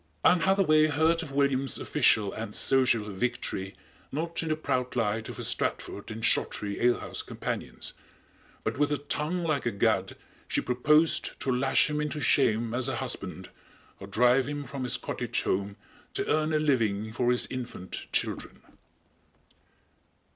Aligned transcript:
Anne 0.25 0.39
Hathaway 0.39 0.87
heard 0.87 1.21
of 1.21 1.31
William's 1.31 1.77
official 1.77 2.33
and 2.33 2.55
social 2.55 3.03
victory, 3.11 3.75
not 4.11 4.41
in 4.41 4.49
the 4.49 4.55
proud 4.55 4.95
light 4.95 5.29
of 5.29 5.37
his 5.37 5.47
Stratford 5.47 6.09
and 6.09 6.25
Shottery 6.25 6.81
alehouse 6.83 7.21
companions, 7.21 7.93
but 8.63 8.79
with 8.79 8.91
a 8.91 8.97
tongue 8.97 9.43
like 9.43 9.67
a 9.67 9.71
gad, 9.71 10.17
she 10.47 10.59
proposed 10.59 11.39
to 11.41 11.51
lash 11.55 11.87
him 11.87 12.01
into 12.01 12.19
shame 12.19 12.73
as 12.73 12.89
a 12.89 12.95
husband 12.95 13.51
or 13.99 14.07
drive 14.07 14.47
him 14.47 14.63
from 14.63 14.85
his 14.85 14.97
cottage 14.97 15.43
home 15.43 15.75
to 16.15 16.27
earn 16.27 16.51
a 16.51 16.57
living 16.57 17.13
for 17.13 17.31
his 17.31 17.45
infant 17.51 18.07
children. 18.11 18.63